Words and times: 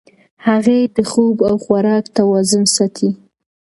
هغې 0.47 0.79
د 0.95 0.97
خوب 1.11 1.37
او 1.49 1.55
خوراک 1.63 2.05
توازن 2.17 2.63
ساتي. 2.75 3.09